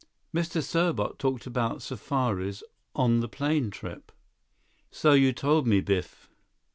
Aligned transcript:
"Mr. 0.33 0.63
Serbot 0.63 1.19
talked 1.19 1.45
about 1.45 1.83
safaris 1.83 2.63
on 2.95 3.19
the 3.19 3.29
plane 3.29 3.69
trip." 3.69 4.11
"So 4.89 5.11
you 5.13 5.31
told 5.31 5.67
me, 5.67 5.79
Biff." 5.79 6.27